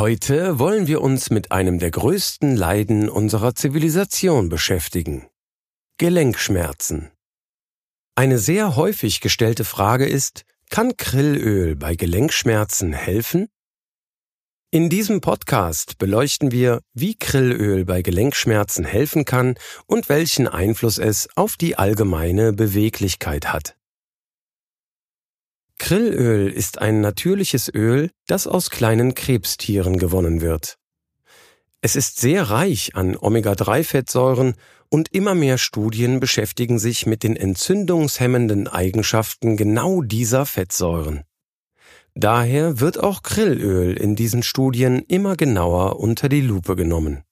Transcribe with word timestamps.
Heute 0.00 0.58
wollen 0.58 0.86
wir 0.86 1.02
uns 1.02 1.28
mit 1.28 1.52
einem 1.52 1.78
der 1.78 1.90
größten 1.90 2.56
Leiden 2.56 3.10
unserer 3.10 3.54
Zivilisation 3.54 4.48
beschäftigen. 4.48 5.26
Gelenkschmerzen. 5.98 7.10
Eine 8.14 8.38
sehr 8.38 8.76
häufig 8.76 9.20
gestellte 9.20 9.64
Frage 9.64 10.06
ist, 10.06 10.46
kann 10.70 10.96
Krillöl 10.96 11.76
bei 11.76 11.96
Gelenkschmerzen 11.96 12.94
helfen? 12.94 13.48
In 14.70 14.88
diesem 14.88 15.20
Podcast 15.20 15.98
beleuchten 15.98 16.50
wir, 16.50 16.80
wie 16.94 17.14
Krillöl 17.14 17.84
bei 17.84 18.00
Gelenkschmerzen 18.00 18.86
helfen 18.86 19.26
kann 19.26 19.56
und 19.84 20.08
welchen 20.08 20.48
Einfluss 20.48 20.96
es 20.96 21.28
auf 21.36 21.58
die 21.58 21.76
allgemeine 21.76 22.54
Beweglichkeit 22.54 23.52
hat. 23.52 23.76
Krillöl 25.90 26.52
ist 26.52 26.80
ein 26.80 27.00
natürliches 27.00 27.68
Öl, 27.68 28.12
das 28.28 28.46
aus 28.46 28.70
kleinen 28.70 29.16
Krebstieren 29.16 29.98
gewonnen 29.98 30.40
wird. 30.40 30.78
Es 31.80 31.96
ist 31.96 32.20
sehr 32.20 32.44
reich 32.44 32.94
an 32.94 33.16
Omega-3-Fettsäuren 33.16 34.54
und 34.88 35.12
immer 35.12 35.34
mehr 35.34 35.58
Studien 35.58 36.20
beschäftigen 36.20 36.78
sich 36.78 37.06
mit 37.06 37.24
den 37.24 37.34
entzündungshemmenden 37.34 38.68
Eigenschaften 38.68 39.56
genau 39.56 40.00
dieser 40.00 40.46
Fettsäuren. 40.46 41.24
Daher 42.14 42.78
wird 42.78 43.00
auch 43.00 43.24
Krillöl 43.24 43.96
in 43.96 44.14
diesen 44.14 44.44
Studien 44.44 45.02
immer 45.08 45.34
genauer 45.34 45.98
unter 45.98 46.28
die 46.28 46.40
Lupe 46.40 46.76
genommen. 46.76 47.24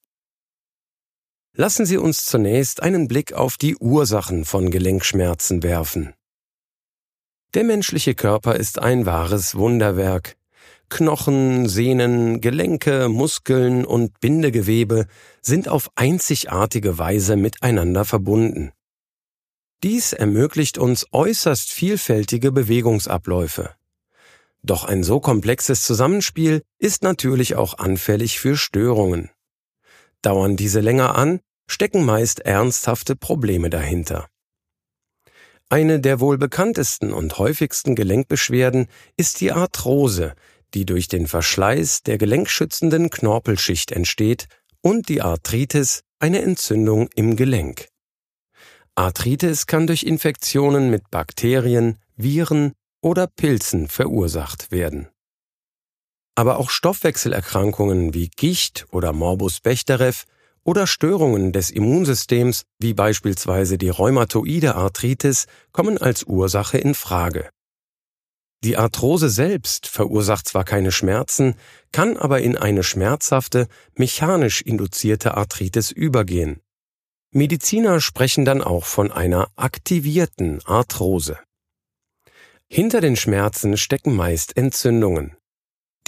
Lassen 1.53 1.87
Sie 1.87 1.97
uns 1.97 2.27
zunächst 2.27 2.83
einen 2.83 3.07
Blick 3.07 3.35
auf 3.35 3.57
die 3.57 3.77
Ursachen 3.77 4.45
von 4.45 4.73
Gelenkschmerzen 4.73 5.63
werfen. 5.63 6.13
Der 7.55 7.65
menschliche 7.65 8.15
Körper 8.15 8.57
ist 8.57 8.79
ein 8.79 9.07
wahres 9.07 9.55
Wunderwerk. 9.55 10.37
Knochen, 10.91 11.67
Sehnen, 11.67 12.41
Gelenke, 12.43 13.09
Muskeln 13.09 13.87
und 13.87 14.21
Bindegewebe 14.21 15.07
sind 15.41 15.69
auf 15.69 15.91
einzigartige 15.95 16.99
Weise 16.99 17.37
miteinander 17.37 18.05
verbunden. 18.05 18.73
Dies 19.83 20.13
ermöglicht 20.13 20.77
uns 20.77 21.07
äußerst 21.13 21.71
vielfältige 21.71 22.53
Bewegungsabläufe. 22.53 23.75
Doch 24.63 24.85
ein 24.85 25.03
so 25.03 25.21
komplexes 25.21 25.83
Zusammenspiel 25.83 26.63
ist 26.79 27.03
natürlich 27.03 27.55
auch 27.55 27.79
anfällig 27.79 28.41
für 28.41 28.57
Störungen. 28.57 29.31
Dauern 30.21 30.57
diese 30.57 30.81
länger 30.81 31.15
an, 31.15 31.41
stecken 31.67 32.05
meist 32.05 32.41
ernsthafte 32.41 33.17
Probleme 33.17 33.71
dahinter. 33.71 34.29
Eine 35.71 36.01
der 36.01 36.21
wohl 36.21 36.39
bekanntesten 36.39 37.13
und 37.13 37.39
häufigsten 37.39 37.95
Gelenkbeschwerden 37.95 38.87
ist 39.17 39.41
die 39.41 39.53
Arthrose, 39.53 40.35
die 40.75 40.87
durch 40.87 41.09
den 41.09 41.27
Verschleiß 41.27 42.03
der 42.03 42.17
gelenkschützenden 42.17 43.11
Knorpelschicht 43.11 43.93
entsteht, 43.93 44.47
und 44.81 45.09
die 45.09 45.21
Arthritis, 45.21 46.03
eine 46.21 46.41
Entzündung 46.41 47.09
im 47.15 47.37
Gelenk. 47.37 47.89
Arthritis 48.95 49.67
kann 49.67 49.87
durch 49.87 50.05
Infektionen 50.05 50.91
mit 50.91 51.11
Bakterien, 51.11 51.99
Viren 52.17 52.73
oder 53.03 53.27
Pilzen 53.27 53.89
verursacht 53.89 54.71
werden. 54.71 55.09
Aber 56.35 56.59
auch 56.59 56.71
Stoffwechselerkrankungen 56.71 58.15
wie 58.15 58.29
Gicht 58.29 58.87
oder 58.91 59.13
Morbus 59.13 59.61
Bechterew 59.61 60.15
oder 60.69 60.87
Störungen 60.87 61.51
des 61.53 61.71
Immunsystems, 61.71 62.65
wie 62.79 62.93
beispielsweise 62.93 63.79
die 63.79 63.89
rheumatoide 63.89 64.75
Arthritis, 64.75 65.47
kommen 65.73 65.97
als 65.97 66.25
Ursache 66.25 66.77
in 66.77 66.95
Frage. 66.95 67.49
Die 68.63 68.77
Arthrose 68.77 69.31
selbst 69.31 69.87
verursacht 69.87 70.47
zwar 70.47 70.65
keine 70.65 70.93
Schmerzen, 70.93 71.55
kann 71.91 72.19
aber 72.19 72.43
in 72.43 72.55
eine 72.55 72.83
schmerzhafte, 72.83 73.67
mechanisch 73.95 74.61
induzierte 74.61 75.39
Arthritis 75.39 75.91
übergehen. 75.91 76.61
Mediziner 77.33 78.03
sprechen 78.03 78.45
dann 78.45 78.61
auch 78.61 78.85
von 78.85 79.11
einer 79.11 79.49
aktivierten 79.57 80.61
Arthrose. 80.67 81.39
Hinter 82.71 83.01
den 83.01 83.17
Schmerzen 83.17 83.79
stecken 83.79 84.15
meist 84.15 84.55
Entzündungen. 84.55 85.38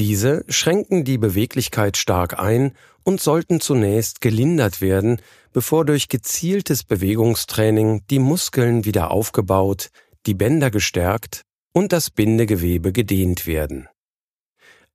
Diese 0.00 0.46
schränken 0.48 1.04
die 1.04 1.18
Beweglichkeit 1.18 1.98
stark 1.98 2.38
ein 2.40 2.72
und 3.04 3.20
sollten 3.20 3.60
zunächst 3.60 4.22
gelindert 4.22 4.80
werden, 4.80 5.20
bevor 5.52 5.84
durch 5.84 6.08
gezieltes 6.08 6.84
Bewegungstraining 6.84 8.06
die 8.08 8.18
Muskeln 8.18 8.86
wieder 8.86 9.10
aufgebaut, 9.10 9.90
die 10.24 10.32
Bänder 10.32 10.70
gestärkt 10.70 11.42
und 11.74 11.92
das 11.92 12.08
Bindegewebe 12.08 12.92
gedehnt 12.92 13.46
werden. 13.46 13.88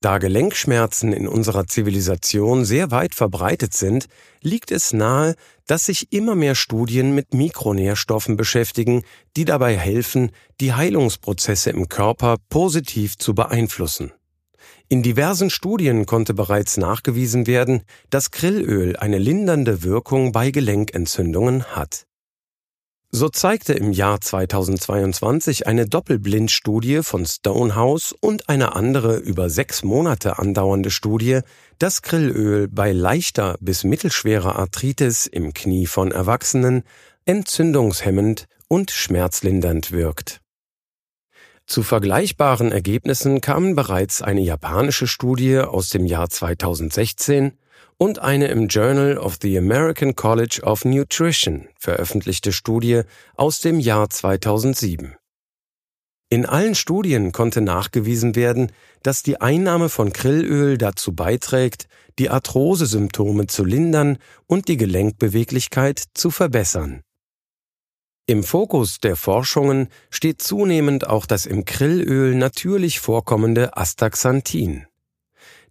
Da 0.02 0.18
Gelenkschmerzen 0.18 1.14
in 1.14 1.28
unserer 1.28 1.68
Zivilisation 1.68 2.66
sehr 2.66 2.90
weit 2.90 3.14
verbreitet 3.14 3.76
sind, 3.76 4.08
liegt 4.42 4.72
es 4.72 4.92
nahe, 4.92 5.36
dass 5.68 5.86
sich 5.86 6.12
immer 6.14 6.34
mehr 6.34 6.56
Studien 6.56 7.14
mit 7.14 7.32
Mikronährstoffen 7.32 8.38
beschäftigen, 8.38 9.04
die 9.38 9.46
dabei 9.46 9.78
helfen, 9.78 10.32
die 10.60 10.74
Heilungsprozesse 10.74 11.70
im 11.70 11.90
Körper 11.90 12.38
positiv 12.50 13.20
zu 13.20 13.36
beeinflussen. 13.36 14.12
In 14.88 15.04
diversen 15.04 15.50
Studien 15.50 16.06
konnte 16.06 16.34
bereits 16.34 16.78
nachgewiesen 16.78 17.48
werden, 17.48 17.84
dass 18.10 18.32
Krillöl 18.32 18.96
eine 18.98 19.18
lindernde 19.18 19.84
Wirkung 19.84 20.32
bei 20.32 20.52
Gelenkentzündungen 20.52 21.64
hat. 21.66 22.06
So 23.18 23.30
zeigte 23.30 23.72
im 23.72 23.94
Jahr 23.94 24.20
2022 24.20 25.68
eine 25.68 25.86
Doppelblindstudie 25.86 27.02
von 27.02 27.26
Stonehouse 27.26 28.14
und 28.20 28.50
eine 28.50 28.76
andere 28.76 29.16
über 29.16 29.50
sechs 29.50 29.84
Monate 29.84 30.38
andauernde 30.38 30.92
Studie, 30.92 31.40
dass 31.80 32.02
Krillöl 32.02 32.68
bei 32.68 32.92
leichter 32.92 33.56
bis 33.62 33.86
mittelschwerer 33.86 34.58
Arthritis 34.58 35.28
im 35.28 35.54
Knie 35.54 35.86
von 35.86 36.12
Erwachsenen 36.12 36.84
entzündungshemmend 37.24 38.48
und 38.68 38.92
schmerzlindernd 38.92 39.94
wirkt. 39.94 40.42
Zu 41.68 41.82
vergleichbaren 41.82 42.72
Ergebnissen 42.72 43.42
kamen 43.42 43.76
bereits 43.76 44.22
eine 44.22 44.42
japanische 44.42 45.08
Studie 45.08 45.60
aus 45.60 45.90
dem 45.90 46.06
Jahr 46.06 46.30
2016 46.30 47.54
und 47.98 48.20
eine 48.20 48.48
im 48.48 48.68
Journal 48.68 49.18
of 49.18 49.38
the 49.42 49.58
American 49.58 50.16
College 50.16 50.62
of 50.64 50.86
Nutrition 50.86 51.68
veröffentlichte 51.80 52.52
Studie 52.52 53.02
aus 53.36 53.60
dem 53.60 53.80
Jahr 53.80 54.10
2007. 54.10 55.16
In 56.30 56.46
allen 56.46 56.76
Studien 56.76 57.32
konnte 57.32 57.62
nachgewiesen 57.62 58.36
werden, 58.36 58.72
dass 59.04 59.24
die 59.24 59.40
Einnahme 59.42 59.90
von 59.90 60.12
Krillöl 60.12 60.78
dazu 60.78 61.14
beiträgt, 61.14 61.88
die 62.20 62.30
Arthrosesymptome 62.30 63.48
zu 63.48 63.64
lindern 63.64 64.18
und 64.48 64.68
die 64.68 64.78
Gelenkbeweglichkeit 64.78 66.04
zu 66.14 66.32
verbessern. 66.32 67.05
Im 68.28 68.44
Fokus 68.44 69.00
der 69.00 69.16
Forschungen 69.16 69.90
steht 70.10 70.42
zunehmend 70.42 71.06
auch 71.06 71.28
das 71.28 71.46
im 71.46 71.64
Krillöl 71.64 72.34
natürlich 72.34 73.00
vorkommende 73.00 73.78
Astaxanthin. 73.78 74.88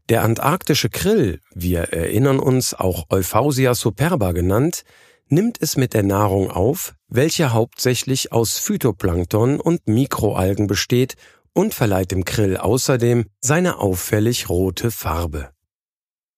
Der 0.08 0.22
antarktische 0.22 0.88
Krill, 0.88 1.40
wir 1.52 1.92
erinnern 1.92 2.38
uns 2.38 2.72
auch 2.72 3.06
Euphausia 3.10 3.74
superba 3.74 4.30
genannt, 4.30 4.84
nimmt 5.28 5.60
es 5.60 5.76
mit 5.76 5.94
der 5.94 6.04
Nahrung 6.04 6.48
auf, 6.48 6.94
welche 7.08 7.52
hauptsächlich 7.52 8.30
aus 8.30 8.58
Phytoplankton 8.58 9.58
und 9.58 9.88
Mikroalgen 9.88 10.68
besteht 10.68 11.14
und 11.54 11.74
verleiht 11.74 12.12
dem 12.12 12.24
Krill 12.24 12.56
außerdem 12.56 13.24
seine 13.40 13.78
auffällig 13.78 14.48
rote 14.48 14.92
Farbe. 14.92 15.53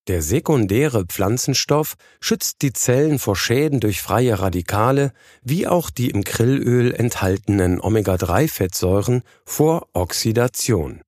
Der 0.07 0.21
sekundäre 0.21 1.05
Pflanzenstoff 1.05 1.95
schützt 2.21 2.61
die 2.61 2.71
Zellen 2.71 3.19
vor 3.19 3.35
Schäden 3.35 3.81
durch 3.81 4.01
freie 4.01 4.39
Radikale, 4.39 5.11
wie 5.43 5.67
auch 5.67 5.89
die 5.89 6.09
im 6.09 6.23
Krillöl 6.23 6.93
enthaltenen 6.93 7.81
Omega-3-Fettsäuren 7.81 9.23
vor 9.43 9.87
Oxidation. 9.91 11.01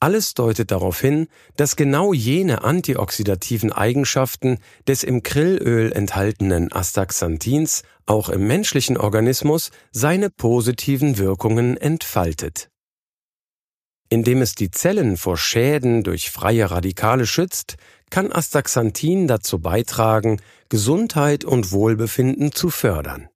Alles 0.00 0.34
deutet 0.34 0.70
darauf 0.70 1.00
hin, 1.00 1.26
dass 1.56 1.74
genau 1.74 2.12
jene 2.12 2.62
antioxidativen 2.62 3.72
Eigenschaften 3.72 4.58
des 4.86 5.02
im 5.02 5.24
Krillöl 5.24 5.90
enthaltenen 5.90 6.72
Astaxanthins 6.72 7.82
auch 8.06 8.28
im 8.28 8.46
menschlichen 8.46 8.96
Organismus 8.96 9.72
seine 9.90 10.30
positiven 10.30 11.18
Wirkungen 11.18 11.76
entfaltet. 11.76 12.70
Indem 14.10 14.40
es 14.40 14.54
die 14.54 14.70
Zellen 14.70 15.16
vor 15.16 15.36
Schäden 15.36 16.02
durch 16.02 16.30
freie 16.30 16.70
Radikale 16.70 17.26
schützt, 17.26 17.76
kann 18.10 18.32
Astaxanthin 18.32 19.26
dazu 19.26 19.58
beitragen, 19.58 20.40
Gesundheit 20.70 21.44
und 21.44 21.72
Wohlbefinden 21.72 22.52
zu 22.52 22.70
fördern. 22.70 23.28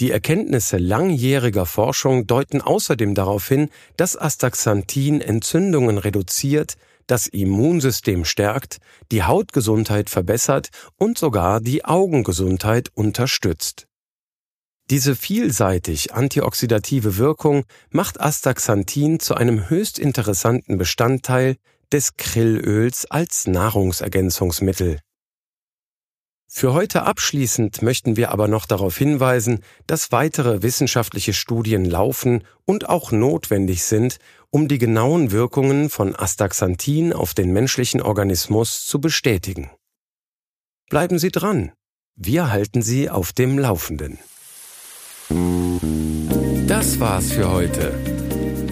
Die 0.00 0.10
Erkenntnisse 0.10 0.76
langjähriger 0.78 1.66
Forschung 1.66 2.26
deuten 2.26 2.60
außerdem 2.60 3.14
darauf 3.14 3.46
hin, 3.46 3.68
dass 3.96 4.16
Astaxanthin 4.16 5.20
Entzündungen 5.20 5.98
reduziert, 5.98 6.76
das 7.06 7.28
Immunsystem 7.28 8.24
stärkt, 8.24 8.78
die 9.12 9.22
Hautgesundheit 9.22 10.10
verbessert 10.10 10.70
und 10.96 11.16
sogar 11.16 11.60
die 11.60 11.84
Augengesundheit 11.84 12.90
unterstützt. 12.94 13.86
Diese 14.90 15.16
vielseitig 15.16 16.12
antioxidative 16.12 17.16
Wirkung 17.16 17.64
macht 17.90 18.20
Astaxanthin 18.20 19.18
zu 19.18 19.34
einem 19.34 19.70
höchst 19.70 19.98
interessanten 19.98 20.76
Bestandteil 20.76 21.56
des 21.90 22.16
Krillöls 22.16 23.06
als 23.06 23.46
Nahrungsergänzungsmittel. 23.46 25.00
Für 26.56 26.72
heute 26.72 27.02
abschließend 27.02 27.82
möchten 27.82 28.16
wir 28.16 28.30
aber 28.30 28.46
noch 28.46 28.66
darauf 28.66 28.96
hinweisen, 28.96 29.64
dass 29.86 30.12
weitere 30.12 30.62
wissenschaftliche 30.62 31.32
Studien 31.32 31.84
laufen 31.84 32.44
und 32.64 32.88
auch 32.88 33.10
notwendig 33.10 33.82
sind, 33.84 34.18
um 34.50 34.68
die 34.68 34.78
genauen 34.78 35.32
Wirkungen 35.32 35.88
von 35.88 36.14
Astaxanthin 36.14 37.12
auf 37.12 37.34
den 37.34 37.52
menschlichen 37.52 38.02
Organismus 38.02 38.84
zu 38.86 39.00
bestätigen. 39.00 39.70
Bleiben 40.90 41.18
Sie 41.18 41.30
dran. 41.30 41.72
Wir 42.14 42.52
halten 42.52 42.82
Sie 42.82 43.10
auf 43.10 43.32
dem 43.32 43.58
Laufenden. 43.58 44.18
Das 46.66 47.00
war's 47.00 47.32
für 47.32 47.50
heute. 47.50 47.92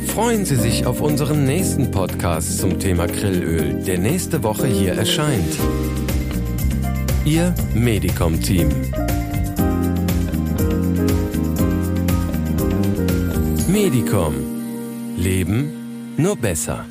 Freuen 0.08 0.44
Sie 0.44 0.56
sich 0.56 0.84
auf 0.84 1.00
unseren 1.00 1.44
nächsten 1.44 1.90
Podcast 1.90 2.58
zum 2.58 2.78
Thema 2.78 3.06
Grillöl, 3.06 3.82
der 3.82 3.98
nächste 3.98 4.42
Woche 4.42 4.66
hier 4.66 4.92
erscheint. 4.92 5.56
Ihr 7.24 7.54
Medicom-Team. 7.74 8.68
Medicom. 13.68 14.34
Leben 15.16 16.14
nur 16.18 16.36
besser. 16.36 16.84